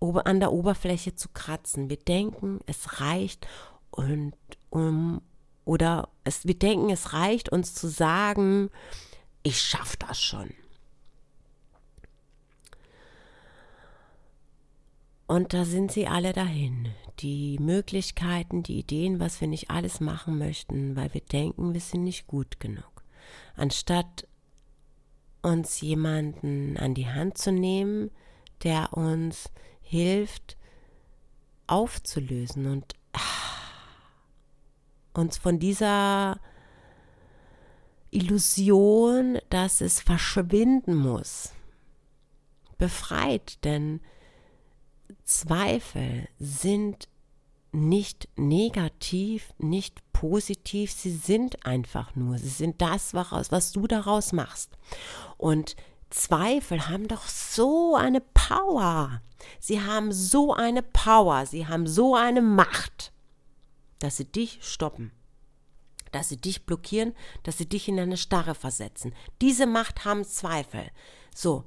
an 0.00 0.40
der 0.40 0.52
Oberfläche 0.52 1.14
zu 1.14 1.28
kratzen. 1.28 1.88
Wir 1.88 1.96
denken, 1.98 2.60
es 2.66 3.00
reicht 3.00 3.46
und 3.90 4.34
um 4.70 5.22
oder 5.64 6.08
es, 6.24 6.46
wir 6.46 6.58
denken, 6.58 6.90
es 6.90 7.12
reicht 7.12 7.48
uns 7.50 7.74
zu 7.74 7.88
sagen, 7.88 8.70
ich 9.42 9.60
schaffe 9.60 9.96
das 9.98 10.20
schon. 10.20 10.50
Und 15.26 15.54
da 15.54 15.64
sind 15.64 15.90
sie 15.90 16.06
alle 16.06 16.32
dahin. 16.32 16.88
Die 17.18 17.58
Möglichkeiten, 17.58 18.62
die 18.62 18.78
Ideen, 18.78 19.18
was 19.18 19.40
wir 19.40 19.48
nicht 19.48 19.70
alles 19.70 20.00
machen 20.00 20.38
möchten, 20.38 20.94
weil 20.94 21.12
wir 21.14 21.20
denken, 21.20 21.74
wir 21.74 21.80
sind 21.80 22.04
nicht 22.04 22.28
gut 22.28 22.60
genug. 22.60 23.02
Anstatt 23.56 24.28
uns 25.46 25.80
jemanden 25.80 26.76
an 26.76 26.94
die 26.94 27.08
Hand 27.08 27.38
zu 27.38 27.52
nehmen, 27.52 28.10
der 28.64 28.94
uns 28.94 29.50
hilft, 29.80 30.56
aufzulösen 31.68 32.66
und 32.66 32.94
ah, 33.12 33.20
uns 35.14 35.38
von 35.38 35.60
dieser 35.60 36.40
Illusion, 38.10 39.38
dass 39.48 39.80
es 39.80 40.00
verschwinden 40.00 40.96
muss, 40.96 41.52
befreit, 42.76 43.64
denn 43.64 44.00
Zweifel 45.24 46.28
sind 46.40 47.08
nicht 47.72 48.28
negativ, 48.36 49.52
nicht 49.58 50.00
positiv, 50.12 50.92
sie 50.92 51.12
sind 51.12 51.66
einfach 51.66 52.14
nur, 52.14 52.38
sie 52.38 52.48
sind 52.48 52.80
das, 52.80 53.12
was, 53.12 53.72
du 53.72 53.86
daraus 53.86 54.32
machst. 54.32 54.70
Und 55.36 55.76
Zweifel 56.10 56.88
haben 56.88 57.08
doch 57.08 57.28
so 57.28 57.96
eine 57.96 58.20
Power. 58.20 59.20
Sie 59.60 59.82
haben 59.82 60.12
so 60.12 60.54
eine 60.54 60.82
Power, 60.82 61.46
sie 61.46 61.66
haben 61.66 61.86
so 61.86 62.14
eine 62.14 62.40
Macht, 62.40 63.12
dass 63.98 64.16
sie 64.16 64.24
dich 64.24 64.58
stoppen, 64.62 65.12
dass 66.12 66.28
sie 66.28 66.38
dich 66.38 66.64
blockieren, 66.64 67.14
dass 67.42 67.58
sie 67.58 67.68
dich 67.68 67.88
in 67.88 68.00
eine 68.00 68.16
Starre 68.16 68.54
versetzen. 68.54 69.14
Diese 69.40 69.66
Macht 69.66 70.04
haben 70.04 70.24
Zweifel. 70.24 70.90
So, 71.34 71.64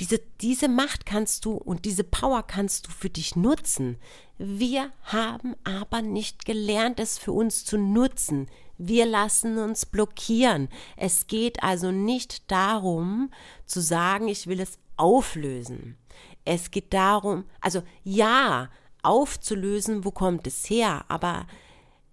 diese, 0.00 0.20
diese 0.40 0.68
Macht 0.68 1.06
kannst 1.06 1.44
du 1.44 1.52
und 1.52 1.84
diese 1.84 2.04
Power 2.04 2.42
kannst 2.42 2.86
du 2.86 2.90
für 2.90 3.10
dich 3.10 3.36
nutzen. 3.36 3.98
Wir 4.38 4.92
haben 5.04 5.54
aber 5.62 6.02
nicht 6.02 6.44
gelernt, 6.44 6.98
es 6.98 7.18
für 7.18 7.32
uns 7.32 7.64
zu 7.64 7.78
nutzen. 7.78 8.48
Wir 8.76 9.06
lassen 9.06 9.58
uns 9.58 9.86
blockieren. 9.86 10.68
Es 10.96 11.28
geht 11.28 11.62
also 11.62 11.92
nicht 11.92 12.50
darum 12.50 13.30
zu 13.66 13.80
sagen, 13.80 14.26
ich 14.26 14.48
will 14.48 14.60
es 14.60 14.78
auflösen. 14.96 15.96
Es 16.44 16.70
geht 16.70 16.92
darum, 16.92 17.44
also 17.60 17.82
ja, 18.02 18.70
aufzulösen, 19.02 20.04
wo 20.04 20.10
kommt 20.10 20.46
es 20.46 20.68
her, 20.68 21.04
aber 21.08 21.46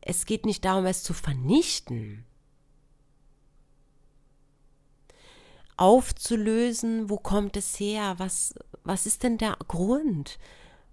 es 0.02 0.26
geht 0.26 0.46
nicht 0.46 0.66
darum, 0.66 0.86
es 0.86 1.04
zu 1.04 1.14
vernichten. 1.14 2.26
Aufzulösen, 5.82 7.10
wo 7.10 7.18
kommt 7.18 7.58
es 7.58 7.80
her, 7.80 8.14
was, 8.18 8.54
was 8.84 9.08
ist 9.08 9.24
denn 9.24 9.40
der 9.40 9.58
Grund, 9.68 10.38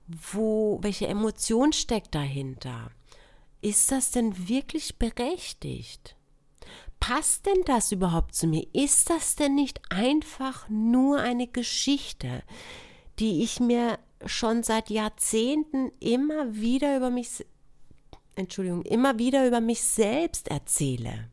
wo, 0.06 0.78
welche 0.80 1.06
Emotion 1.06 1.74
steckt 1.74 2.14
dahinter? 2.14 2.90
Ist 3.60 3.92
das 3.92 4.12
denn 4.12 4.48
wirklich 4.48 4.96
berechtigt? 4.96 6.16
Passt 7.00 7.44
denn 7.44 7.62
das 7.66 7.92
überhaupt 7.92 8.34
zu 8.34 8.46
mir? 8.46 8.66
Ist 8.72 9.10
das 9.10 9.36
denn 9.36 9.54
nicht 9.54 9.80
einfach 9.90 10.68
nur 10.70 11.18
eine 11.18 11.46
Geschichte, 11.46 12.42
die 13.18 13.42
ich 13.42 13.60
mir 13.60 13.98
schon 14.24 14.62
seit 14.62 14.88
Jahrzehnten 14.88 15.92
immer 16.00 16.54
wieder 16.54 16.96
über 16.96 17.10
mich 17.10 17.44
Entschuldigung, 18.36 18.82
immer 18.82 19.18
wieder 19.18 19.46
über 19.46 19.60
mich 19.60 19.82
selbst 19.82 20.48
erzähle. 20.48 21.28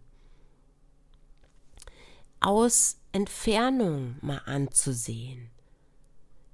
Aus 2.40 2.98
Entfernung 3.16 4.18
mal 4.20 4.42
anzusehen. 4.46 5.50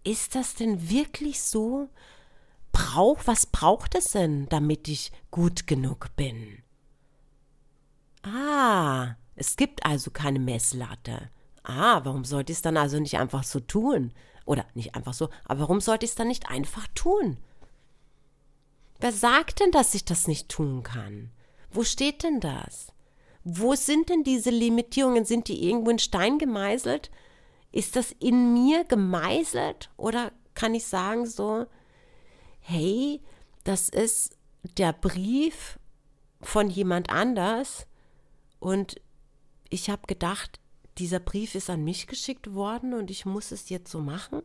Ist 0.03 0.35
das 0.35 0.53
denn 0.53 0.91
wirklich 0.91 1.41
so? 1.41 1.89
Brauch, 2.71 3.17
was 3.25 3.47
braucht 3.47 3.95
es 3.95 4.11
denn, 4.11 4.47
damit 4.49 4.87
ich 4.87 5.11
gut 5.31 5.65
genug 5.65 6.15
bin? 6.15 6.61
Ah, 8.21 9.15
es 9.35 9.55
gibt 9.55 9.83
also 9.87 10.11
keine 10.11 10.37
Messlatte. 10.37 11.31
Ah, 11.63 12.01
warum 12.03 12.25
sollte 12.25 12.51
ich 12.51 12.59
es 12.59 12.61
dann 12.61 12.77
also 12.77 12.99
nicht 12.99 13.17
einfach 13.17 13.43
so 13.43 13.59
tun? 13.59 14.13
Oder 14.45 14.67
nicht 14.75 14.93
einfach 14.93 15.15
so, 15.15 15.29
aber 15.45 15.61
warum 15.61 15.81
sollte 15.81 16.05
ich 16.05 16.11
es 16.11 16.15
dann 16.15 16.27
nicht 16.27 16.51
einfach 16.51 16.87
tun? 16.93 17.37
Wer 18.99 19.11
sagt 19.11 19.61
denn, 19.61 19.71
dass 19.71 19.95
ich 19.95 20.05
das 20.05 20.27
nicht 20.27 20.47
tun 20.47 20.83
kann? 20.83 21.31
Wo 21.71 21.83
steht 21.83 22.21
denn 22.21 22.39
das? 22.39 22.93
Wo 23.43 23.75
sind 23.75 24.09
denn 24.09 24.23
diese 24.23 24.51
Limitierungen? 24.51 25.25
Sind 25.25 25.47
die 25.47 25.67
irgendwo 25.67 25.89
in 25.89 25.99
Stein 25.99 26.37
gemeißelt? 26.37 27.09
Ist 27.71 27.95
das 27.95 28.11
in 28.19 28.53
mir 28.53 28.83
gemeißelt? 28.83 29.89
Oder 29.97 30.31
kann 30.53 30.75
ich 30.75 30.85
sagen 30.85 31.25
so, 31.25 31.65
hey, 32.59 33.21
das 33.63 33.89
ist 33.89 34.37
der 34.77 34.93
Brief 34.93 35.79
von 36.41 36.69
jemand 36.69 37.09
anders 37.09 37.87
und 38.59 38.99
ich 39.69 39.89
habe 39.89 40.05
gedacht, 40.07 40.59
dieser 40.97 41.19
Brief 41.19 41.55
ist 41.55 41.69
an 41.69 41.83
mich 41.83 42.07
geschickt 42.07 42.53
worden 42.53 42.93
und 42.93 43.09
ich 43.09 43.25
muss 43.25 43.51
es 43.51 43.69
jetzt 43.69 43.91
so 43.91 43.99
machen? 43.99 44.43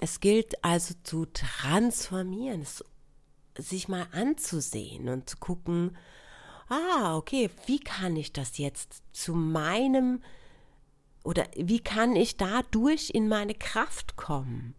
Es 0.00 0.20
gilt 0.20 0.64
also 0.64 0.94
zu 1.04 1.26
transformieren, 1.26 2.62
es, 2.62 2.82
sich 3.60 3.88
mal 3.88 4.06
anzusehen 4.12 5.08
und 5.08 5.28
zu 5.28 5.36
gucken, 5.36 5.96
ah, 6.68 7.16
okay, 7.16 7.50
wie 7.66 7.80
kann 7.80 8.16
ich 8.16 8.32
das 8.32 8.58
jetzt 8.58 9.02
zu 9.12 9.34
meinem 9.34 10.22
oder 11.24 11.46
wie 11.56 11.80
kann 11.80 12.16
ich 12.16 12.36
dadurch 12.36 13.10
in 13.10 13.28
meine 13.28 13.54
Kraft 13.54 14.16
kommen? 14.16 14.74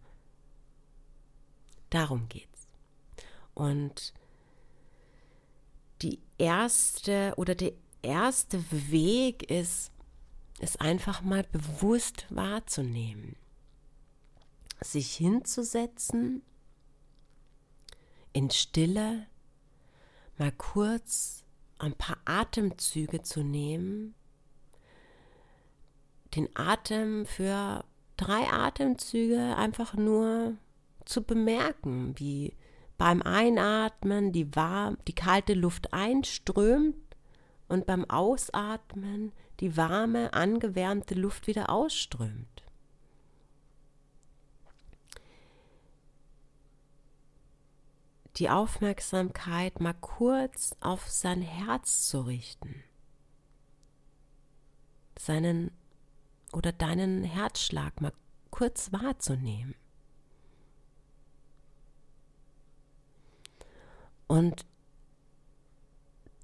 Darum 1.90 2.28
geht's. 2.28 2.66
Und 3.54 4.14
die 6.00 6.18
erste 6.38 7.34
oder 7.36 7.54
der 7.54 7.72
erste 8.02 8.64
Weg 8.90 9.48
ist, 9.50 9.92
es 10.58 10.76
einfach 10.76 11.22
mal 11.22 11.44
bewusst 11.44 12.26
wahrzunehmen 12.30 13.36
sich 14.84 15.14
hinzusetzen, 15.14 16.42
in 18.32 18.50
Stille, 18.50 19.26
mal 20.38 20.52
kurz 20.52 21.44
ein 21.78 21.94
paar 21.94 22.18
Atemzüge 22.24 23.22
zu 23.22 23.42
nehmen, 23.42 24.14
den 26.34 26.48
Atem 26.54 27.26
für 27.26 27.84
drei 28.16 28.50
Atemzüge 28.50 29.56
einfach 29.56 29.94
nur 29.94 30.56
zu 31.04 31.22
bemerken, 31.22 32.18
wie 32.18 32.54
beim 32.96 33.22
Einatmen 33.22 34.32
die, 34.32 34.54
warm, 34.54 34.96
die 35.08 35.14
kalte 35.14 35.54
Luft 35.54 35.92
einströmt 35.92 36.96
und 37.68 37.86
beim 37.86 38.08
Ausatmen 38.08 39.32
die 39.60 39.76
warme, 39.76 40.32
angewärmte 40.32 41.14
Luft 41.14 41.46
wieder 41.46 41.70
ausströmt. 41.70 42.61
Die 48.36 48.48
Aufmerksamkeit 48.48 49.80
mal 49.80 49.94
kurz 49.94 50.74
auf 50.80 51.08
sein 51.08 51.42
Herz 51.42 52.08
zu 52.08 52.22
richten, 52.22 52.82
seinen 55.18 55.70
oder 56.52 56.72
deinen 56.72 57.24
Herzschlag 57.24 58.00
mal 58.00 58.12
kurz 58.50 58.92
wahrzunehmen. 58.92 59.74
Und 64.26 64.64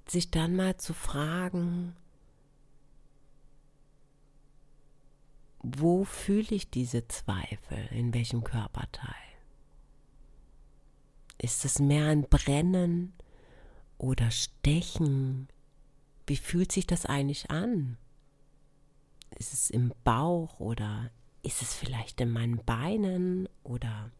sich 0.07 0.29
dann 0.29 0.55
mal 0.55 0.77
zu 0.77 0.93
fragen, 0.93 1.95
wo 5.59 6.03
fühle 6.03 6.55
ich 6.55 6.69
diese 6.69 7.07
Zweifel, 7.07 7.87
in 7.91 8.13
welchem 8.13 8.43
Körperteil? 8.43 9.28
Ist 11.41 11.63
es 11.63 11.79
mehr 11.79 12.07
ein 12.07 12.23
Brennen 12.23 13.13
oder 13.97 14.29
Stechen? 14.29 15.47
Wie 16.27 16.35
fühlt 16.35 16.71
sich 16.71 16.85
das 16.85 17.05
eigentlich 17.05 17.49
an? 17.49 17.97
Ist 19.37 19.53
es 19.53 19.69
im 19.69 19.93
Bauch 20.03 20.59
oder 20.59 21.11
ist 21.41 21.61
es 21.61 21.73
vielleicht 21.73 22.19
in 22.19 22.29
meinen 22.29 22.63
Beinen 22.65 23.47
oder 23.63 24.11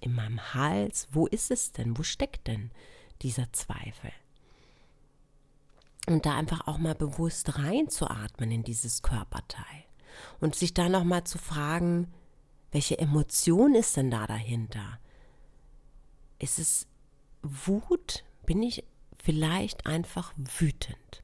in 0.00 0.14
meinem 0.14 0.54
Hals? 0.54 1.08
Wo 1.12 1.26
ist 1.26 1.50
es 1.50 1.72
denn? 1.72 1.98
Wo 1.98 2.02
steckt 2.02 2.46
denn 2.46 2.70
dieser 3.20 3.52
Zweifel? 3.52 4.12
Und 6.06 6.24
da 6.24 6.36
einfach 6.36 6.66
auch 6.66 6.78
mal 6.78 6.94
bewusst 6.94 7.58
reinzuatmen 7.58 8.50
in 8.50 8.64
dieses 8.64 9.02
Körperteil 9.02 9.84
und 10.40 10.54
sich 10.54 10.72
dann 10.72 10.92
noch 10.92 11.04
mal 11.04 11.24
zu 11.24 11.36
fragen, 11.36 12.10
welche 12.70 12.98
Emotion 12.98 13.74
ist 13.74 13.98
denn 13.98 14.10
da 14.10 14.26
dahinter? 14.26 14.98
Ist 16.38 16.58
es 16.58 16.86
Wut? 17.42 18.24
Bin 18.46 18.62
ich 18.62 18.84
vielleicht 19.22 19.86
einfach 19.86 20.32
wütend? 20.36 21.22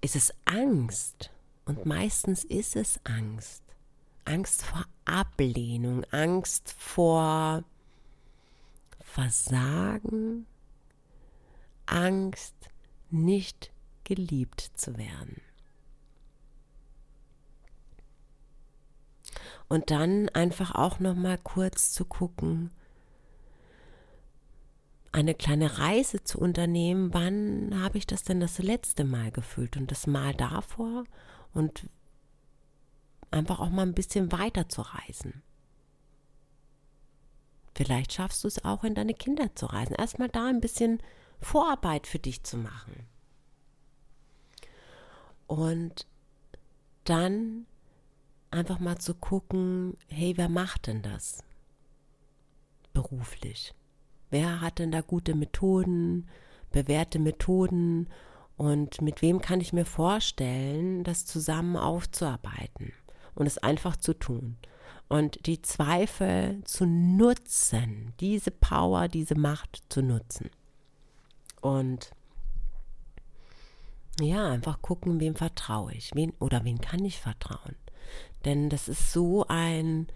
Ist 0.00 0.16
es 0.16 0.32
Angst? 0.44 1.30
Und 1.64 1.84
meistens 1.84 2.44
ist 2.44 2.76
es 2.76 3.00
Angst. 3.04 3.62
Angst 4.24 4.62
vor 4.62 4.84
Ablehnung, 5.04 6.04
Angst 6.10 6.74
vor 6.78 7.64
Versagen, 9.00 10.46
Angst, 11.86 12.54
nicht 13.10 13.72
geliebt 14.04 14.72
zu 14.74 14.96
werden. 14.98 15.40
Und 19.68 19.90
dann 19.90 20.28
einfach 20.30 20.74
auch 20.74 21.00
noch 21.00 21.14
mal 21.14 21.38
kurz 21.38 21.92
zu 21.92 22.04
gucken, 22.04 22.70
eine 25.12 25.34
kleine 25.34 25.78
Reise 25.78 26.22
zu 26.22 26.38
unternehmen, 26.38 27.14
wann 27.14 27.82
habe 27.82 27.98
ich 27.98 28.06
das 28.06 28.22
denn 28.22 28.38
das 28.38 28.58
letzte 28.58 29.04
Mal 29.04 29.32
gefühlt 29.32 29.76
und 29.76 29.90
das 29.90 30.06
Mal 30.06 30.34
davor 30.34 31.04
und 31.54 31.88
einfach 33.30 33.60
auch 33.60 33.70
mal 33.70 33.86
ein 33.86 33.94
bisschen 33.94 34.30
weiter 34.30 34.68
zu 34.68 34.82
reisen. 34.82 35.42
Vielleicht 37.74 38.12
schaffst 38.12 38.44
du 38.44 38.48
es 38.48 38.64
auch 38.64 38.84
in 38.84 38.94
deine 38.94 39.14
Kinder 39.14 39.54
zu 39.54 39.66
reisen. 39.66 39.94
Erstmal 39.94 40.28
da 40.28 40.46
ein 40.46 40.60
bisschen 40.60 41.02
Vorarbeit 41.40 42.06
für 42.06 42.18
dich 42.18 42.42
zu 42.42 42.56
machen. 42.56 43.06
Und 45.46 46.06
dann 47.04 47.66
einfach 48.56 48.78
mal 48.78 48.98
zu 48.98 49.14
gucken, 49.14 49.96
hey, 50.08 50.36
wer 50.36 50.48
macht 50.48 50.86
denn 50.86 51.02
das 51.02 51.42
beruflich? 52.92 53.74
Wer 54.30 54.60
hat 54.60 54.78
denn 54.78 54.90
da 54.90 55.02
gute 55.02 55.34
Methoden, 55.34 56.28
bewährte 56.72 57.18
Methoden 57.18 58.08
und 58.56 59.02
mit 59.02 59.22
wem 59.22 59.40
kann 59.40 59.60
ich 59.60 59.72
mir 59.72 59.84
vorstellen, 59.84 61.04
das 61.04 61.26
zusammen 61.26 61.76
aufzuarbeiten 61.76 62.92
und 63.34 63.46
es 63.46 63.58
einfach 63.58 63.96
zu 63.96 64.14
tun? 64.14 64.56
Und 65.08 65.46
die 65.46 65.62
Zweifel 65.62 66.64
zu 66.64 66.84
nutzen, 66.84 68.12
diese 68.18 68.50
Power, 68.50 69.06
diese 69.06 69.36
Macht 69.36 69.84
zu 69.88 70.02
nutzen. 70.02 70.50
Und 71.60 72.10
ja, 74.20 74.50
einfach 74.50 74.82
gucken, 74.82 75.20
wem 75.20 75.36
vertraue 75.36 75.92
ich, 75.92 76.10
wen 76.14 76.32
oder 76.40 76.64
wen 76.64 76.80
kann 76.80 77.04
ich 77.04 77.20
vertrauen. 77.20 77.76
Denn 78.46 78.70
das 78.70 78.88
ist 78.88 79.12
so 79.12 79.44
ein 79.48 80.06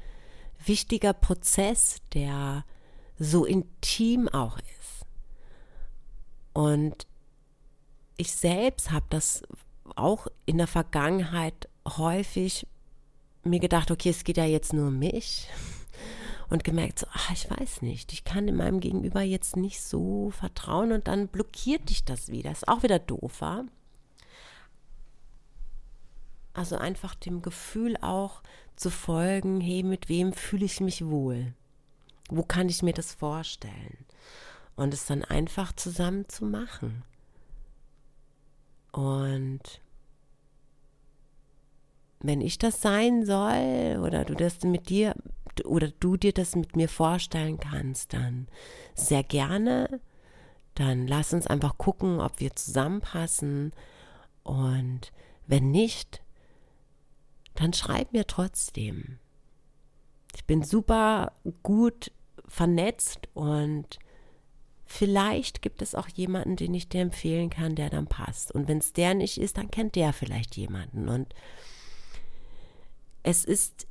wichtiger 0.65 1.13
Prozess, 1.13 1.97
der 2.15 2.65
so 3.19 3.45
intim 3.45 4.29
auch 4.29 4.57
ist. 4.59 5.07
Und 6.53 7.07
ich 8.17 8.33
selbst 8.33 8.91
habe 8.91 9.07
das 9.11 9.43
auch 9.97 10.29
in 10.47 10.59
der 10.59 10.67
Vergangenheit 10.67 11.69
häufig 11.87 12.67
mir 13.43 13.61
gedacht, 13.61 13.91
okay, 13.91 14.11
es 14.11 14.25
geht 14.25 14.37
ja 14.37 14.45
jetzt 14.45 14.73
nur 14.73 14.89
um 14.89 14.99
mich. 14.99 15.49
Und 16.49 16.65
gemerkt, 16.65 16.99
so, 16.99 17.07
ach, 17.13 17.31
ich 17.31 17.49
weiß 17.49 17.83
nicht, 17.83 18.13
ich 18.13 18.25
kann 18.25 18.49
in 18.49 18.57
meinem 18.57 18.81
Gegenüber 18.81 19.23
jetzt 19.23 19.57
nicht 19.57 19.81
so 19.81 20.31
vertrauen 20.31 20.91
und 20.91 21.07
dann 21.07 21.29
blockiert 21.29 21.89
dich 21.89 22.05
das 22.05 22.29
wieder. 22.29 22.51
Ist 22.51 22.67
auch 22.67 22.83
wieder 22.83 22.99
doof, 22.99 23.41
war. 23.41 23.65
Also 26.53 26.77
einfach 26.77 27.15
dem 27.15 27.43
Gefühl 27.43 27.97
auch 28.01 28.43
zu 28.77 28.91
folgen, 28.91 29.61
hey, 29.61 29.83
mit 29.83 30.09
wem 30.09 30.33
fühle 30.33 30.65
ich 30.65 30.81
mich 30.81 31.07
wohl? 31.07 31.55
Wo 32.29 32.43
kann 32.43 32.69
ich 32.69 32.83
mir 32.83 32.93
das 32.93 33.13
vorstellen? 33.13 34.07
Und 34.77 34.95
es 34.95 35.07
dann 35.07 35.25
einfach 35.25 35.73
zusammen 35.75 36.29
zu 36.29 36.45
machen. 36.45 37.03
Und 38.93 39.81
wenn 42.21 42.41
ich 42.41 42.59
das 42.59 42.81
sein 42.81 43.25
soll 43.25 44.01
oder 44.05 44.25
du 44.25 44.35
das 44.35 44.63
mit 44.63 44.89
dir 44.89 45.15
oder 45.65 45.89
du 45.89 46.17
dir 46.17 46.33
das 46.33 46.55
mit 46.57 46.77
mir 46.77 46.89
vorstellen 46.89 47.59
kannst, 47.59 48.13
dann 48.13 48.49
sehr 48.95 49.23
gerne. 49.23 50.01
Dann 50.75 51.07
lass 51.07 51.33
uns 51.33 51.47
einfach 51.47 51.79
gucken, 51.79 52.21
ob 52.21 52.41
wir 52.41 52.55
zusammenpassen. 52.55 53.73
Und 54.43 55.13
wenn 55.47 55.71
nicht, 55.71 56.23
dann 57.61 57.73
schreib 57.73 58.13
mir 58.13 58.27
trotzdem. 58.27 59.19
Ich 60.35 60.45
bin 60.45 60.63
super 60.63 61.33
gut 61.63 62.11
vernetzt 62.47 63.29
und 63.35 63.99
vielleicht 64.87 65.63
gibt 65.63 65.83
es 65.83 65.95
auch 65.95 66.09
jemanden, 66.09 66.57
den 66.57 66.75
ich 66.75 66.89
dir 66.89 67.03
empfehlen 67.03 67.51
kann, 67.51 67.75
der 67.75 67.91
dann 67.91 68.07
passt. 68.07 68.53
Und 68.53 68.67
wenn 68.67 68.79
es 68.79 68.93
der 68.93 69.15
nicht 69.15 69.39
ist, 69.39 69.59
dann 69.59 69.71
kennt 69.71 69.95
der 69.95 70.13
vielleicht 70.13 70.57
jemanden. 70.57 71.09
Und 71.09 71.35
es 73.23 73.45
ist 73.45 73.87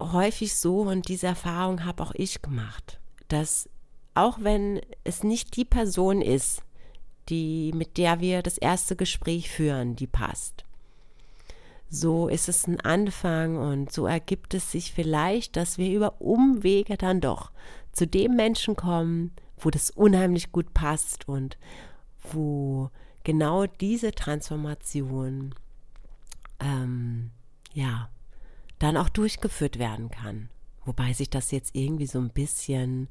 häufig 0.00 0.54
so, 0.54 0.82
und 0.82 1.08
diese 1.08 1.26
Erfahrung 1.26 1.84
habe 1.84 2.02
auch 2.02 2.12
ich 2.14 2.40
gemacht, 2.40 3.00
dass 3.28 3.68
auch 4.14 4.38
wenn 4.40 4.80
es 5.04 5.22
nicht 5.22 5.56
die 5.56 5.64
Person 5.64 6.22
ist, 6.22 6.62
die, 7.28 7.72
mit 7.74 7.98
der 7.98 8.20
wir 8.20 8.42
das 8.42 8.58
erste 8.58 8.94
Gespräch 8.94 9.50
führen, 9.50 9.96
die 9.96 10.06
passt, 10.06 10.64
so 11.94 12.28
ist 12.28 12.48
es 12.48 12.66
ein 12.66 12.80
Anfang 12.80 13.58
und 13.58 13.92
so 13.92 14.06
ergibt 14.06 14.54
es 14.54 14.72
sich 14.72 14.92
vielleicht, 14.92 15.56
dass 15.56 15.76
wir 15.76 15.94
über 15.94 16.22
Umwege 16.22 16.96
dann 16.96 17.20
doch 17.20 17.52
zu 17.92 18.06
dem 18.06 18.34
Menschen 18.34 18.76
kommen, 18.76 19.32
wo 19.58 19.68
das 19.68 19.90
unheimlich 19.90 20.52
gut 20.52 20.72
passt 20.72 21.28
und 21.28 21.58
wo 22.32 22.90
genau 23.24 23.66
diese 23.66 24.12
Transformation 24.12 25.54
ähm, 26.60 27.30
ja 27.74 28.08
dann 28.78 28.96
auch 28.96 29.10
durchgeführt 29.10 29.78
werden 29.78 30.10
kann. 30.10 30.48
Wobei 30.86 31.12
sich 31.12 31.28
das 31.28 31.50
jetzt 31.50 31.74
irgendwie 31.74 32.06
so 32.06 32.18
ein 32.20 32.30
bisschen 32.30 33.08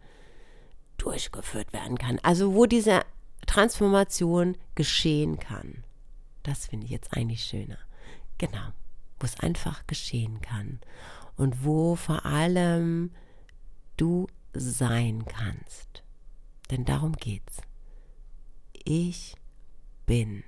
durchgeführt 0.98 1.72
werden 1.72 2.00
kann. 2.00 2.18
Also 2.24 2.56
wo 2.56 2.66
diese 2.66 3.02
Transformation 3.46 4.58
geschehen 4.74 5.38
kann. 5.38 5.84
Das 6.42 6.66
finde 6.66 6.86
ich 6.86 6.92
jetzt 6.92 7.16
eigentlich 7.16 7.44
schöner. 7.44 7.78
Genau, 8.42 8.74
wo 9.20 9.26
es 9.26 9.40
einfach 9.40 9.86
geschehen 9.86 10.42
kann 10.42 10.80
und 11.38 11.64
wo 11.64 11.96
vor 11.96 12.26
allem 12.26 13.12
du 13.98 14.26
sein 14.56 15.26
kannst. 15.28 16.02
Denn 16.72 16.84
darum 16.84 17.14
geht's. 17.14 17.58
Ich 18.84 19.36
bin. 20.08 20.44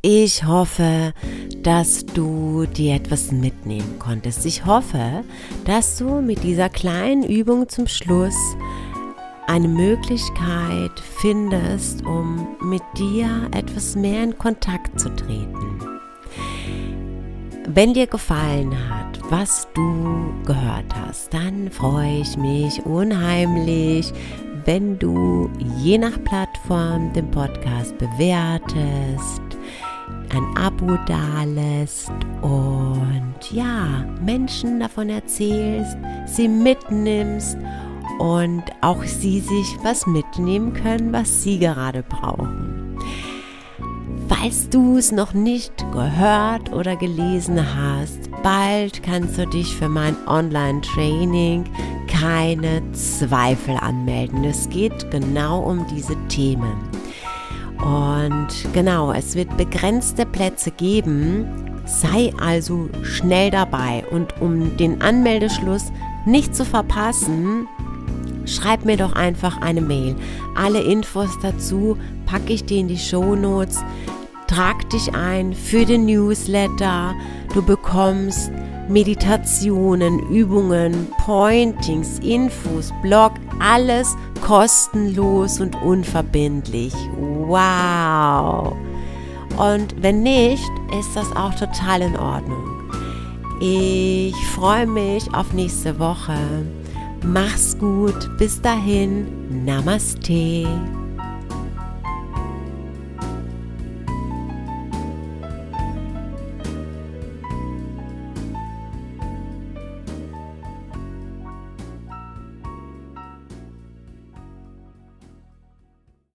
Ich 0.00 0.44
hoffe, 0.44 1.12
dass 1.58 2.06
du 2.06 2.64
dir 2.64 2.94
etwas 2.94 3.30
mitnehmen 3.30 3.98
konntest. 3.98 4.46
Ich 4.46 4.64
hoffe, 4.64 5.22
dass 5.66 5.98
du 5.98 6.22
mit 6.22 6.42
dieser 6.42 6.70
kleinen 6.70 7.24
Übung 7.24 7.68
zum 7.68 7.86
Schluss 7.86 8.38
eine 9.50 9.66
Möglichkeit 9.66 10.92
findest, 11.18 12.06
um 12.06 12.56
mit 12.62 12.82
dir 12.96 13.48
etwas 13.50 13.96
mehr 13.96 14.22
in 14.22 14.38
Kontakt 14.38 15.00
zu 15.00 15.08
treten. 15.08 15.80
Wenn 17.66 17.92
dir 17.92 18.06
gefallen 18.06 18.72
hat, 18.88 19.18
was 19.28 19.66
du 19.74 20.32
gehört 20.46 20.94
hast, 20.94 21.34
dann 21.34 21.68
freue 21.68 22.20
ich 22.20 22.36
mich 22.36 22.80
unheimlich, 22.86 24.12
wenn 24.66 24.96
du 25.00 25.50
je 25.78 25.98
nach 25.98 26.22
Plattform 26.22 27.12
den 27.12 27.28
Podcast 27.32 27.98
bewertest, 27.98 29.42
ein 30.32 30.56
Abo 30.56 30.96
dalässt 31.08 32.12
und 32.40 33.34
ja, 33.50 34.04
Menschen 34.24 34.78
davon 34.78 35.10
erzählst, 35.10 35.96
sie 36.26 36.46
mitnimmst 36.46 37.58
und 38.20 38.64
auch 38.82 39.02
sie 39.04 39.40
sich 39.40 39.78
was 39.82 40.06
mitnehmen 40.06 40.74
können, 40.74 41.10
was 41.10 41.42
sie 41.42 41.58
gerade 41.58 42.02
brauchen. 42.02 42.98
Falls 44.28 44.68
du 44.68 44.98
es 44.98 45.10
noch 45.10 45.32
nicht 45.32 45.72
gehört 45.90 46.70
oder 46.70 46.96
gelesen 46.96 47.58
hast, 47.74 48.30
bald 48.42 49.02
kannst 49.02 49.38
du 49.38 49.46
dich 49.46 49.74
für 49.74 49.88
mein 49.88 50.14
Online-Training 50.26 51.64
keine 52.08 52.82
Zweifel 52.92 53.76
anmelden. 53.78 54.44
Es 54.44 54.68
geht 54.68 55.10
genau 55.10 55.60
um 55.60 55.86
diese 55.86 56.14
Themen. 56.28 56.76
Und 57.78 58.48
genau, 58.74 59.12
es 59.12 59.34
wird 59.34 59.56
begrenzte 59.56 60.26
Plätze 60.26 60.72
geben. 60.72 61.46
Sei 61.86 62.34
also 62.38 62.90
schnell 63.02 63.50
dabei. 63.50 64.04
Und 64.10 64.42
um 64.42 64.76
den 64.76 65.00
Anmeldeschluss 65.00 65.90
nicht 66.26 66.54
zu 66.54 66.66
verpassen, 66.66 67.66
schreib 68.54 68.84
mir 68.84 68.96
doch 68.96 69.12
einfach 69.12 69.60
eine 69.60 69.80
Mail. 69.80 70.16
Alle 70.54 70.80
Infos 70.82 71.38
dazu 71.40 71.96
packe 72.26 72.52
ich 72.52 72.64
dir 72.64 72.78
in 72.78 72.88
die 72.88 72.98
Show 72.98 73.34
Notes. 73.34 73.82
Trag 74.46 74.88
dich 74.90 75.14
ein 75.14 75.54
für 75.54 75.84
den 75.84 76.06
Newsletter. 76.06 77.14
Du 77.54 77.62
bekommst 77.62 78.50
Meditationen, 78.88 80.18
Übungen, 80.30 81.06
Pointings, 81.24 82.18
Infos, 82.18 82.92
Blog, 83.02 83.32
alles 83.60 84.16
kostenlos 84.40 85.60
und 85.60 85.80
unverbindlich. 85.82 86.92
Wow! 87.16 88.74
Und 89.56 89.94
wenn 90.02 90.22
nicht, 90.22 90.70
ist 90.98 91.14
das 91.14 91.30
auch 91.36 91.54
total 91.54 92.02
in 92.02 92.16
Ordnung. 92.16 92.64
Ich 93.60 94.34
freue 94.48 94.86
mich 94.86 95.32
auf 95.34 95.52
nächste 95.52 95.98
Woche. 95.98 96.36
Mach's 97.24 97.76
gut. 97.78 98.30
Bis 98.38 98.60
dahin. 98.60 99.64
Namaste. 99.64 100.66